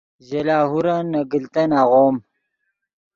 [0.27, 2.15] ژے لاہورن نے گلتن آغوم